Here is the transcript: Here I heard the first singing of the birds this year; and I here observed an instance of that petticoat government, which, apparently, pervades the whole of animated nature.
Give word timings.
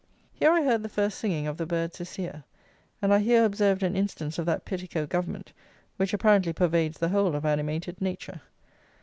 Here 0.33 0.49
I 0.51 0.63
heard 0.63 0.81
the 0.81 0.89
first 0.89 1.19
singing 1.19 1.45
of 1.45 1.57
the 1.57 1.67
birds 1.67 1.99
this 1.99 2.17
year; 2.17 2.43
and 3.03 3.13
I 3.13 3.19
here 3.19 3.45
observed 3.45 3.83
an 3.83 3.95
instance 3.95 4.39
of 4.39 4.47
that 4.47 4.65
petticoat 4.65 5.09
government, 5.09 5.53
which, 5.97 6.11
apparently, 6.11 6.53
pervades 6.53 6.97
the 6.97 7.09
whole 7.09 7.35
of 7.35 7.45
animated 7.45 8.01
nature. 8.01 8.41